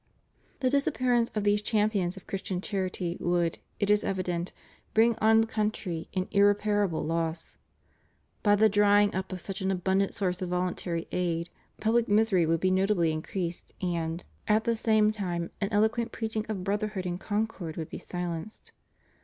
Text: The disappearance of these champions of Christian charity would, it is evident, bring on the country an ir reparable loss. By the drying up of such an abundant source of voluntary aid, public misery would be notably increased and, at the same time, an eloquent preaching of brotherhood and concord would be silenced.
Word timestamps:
The 0.61 0.69
disappearance 0.71 1.29
of 1.35 1.43
these 1.43 1.61
champions 1.61 2.17
of 2.17 2.25
Christian 2.25 2.59
charity 2.59 3.17
would, 3.19 3.59
it 3.79 3.91
is 3.91 4.03
evident, 4.03 4.51
bring 4.95 5.15
on 5.17 5.41
the 5.41 5.45
country 5.45 6.09
an 6.15 6.27
ir 6.31 6.47
reparable 6.55 7.05
loss. 7.05 7.57
By 8.41 8.55
the 8.55 8.67
drying 8.67 9.13
up 9.13 9.31
of 9.31 9.39
such 9.39 9.61
an 9.61 9.69
abundant 9.69 10.15
source 10.15 10.41
of 10.41 10.49
voluntary 10.49 11.07
aid, 11.11 11.51
public 11.79 12.07
misery 12.09 12.47
would 12.47 12.61
be 12.61 12.71
notably 12.71 13.11
increased 13.11 13.75
and, 13.79 14.25
at 14.47 14.63
the 14.63 14.75
same 14.75 15.11
time, 15.11 15.51
an 15.61 15.69
eloquent 15.71 16.11
preaching 16.11 16.47
of 16.49 16.63
brotherhood 16.63 17.05
and 17.05 17.19
concord 17.19 17.77
would 17.77 17.91
be 17.91 17.99
silenced. 17.99 18.71